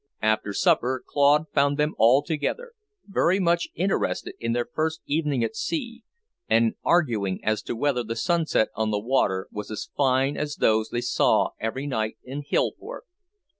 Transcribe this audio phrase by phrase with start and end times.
[0.23, 2.73] After supper Claude found them all together,
[3.05, 6.01] very much interested in their first evening at sea,
[6.49, 10.89] and arguing as to whether the sunset on the water was as fine as those
[10.89, 13.03] they saw every night in Hillport.